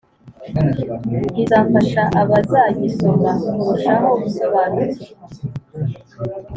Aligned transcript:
bizafasha 1.35 2.01
abazagisoma 2.21 3.31
kurushaho 3.49 4.09
gusobanukirwa. 4.21 5.25